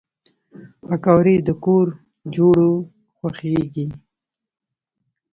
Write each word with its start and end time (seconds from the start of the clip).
پکورې 0.85 1.35
د 1.47 1.49
کور 1.63 1.87
جوړو 2.35 2.71
خوښېږي 3.17 3.87